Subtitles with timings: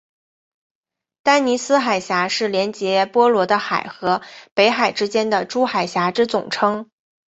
[1.21, 4.23] 丹尼斯海峡是连结波罗的海和
[4.55, 6.89] 北海之间的诸海峡之总称。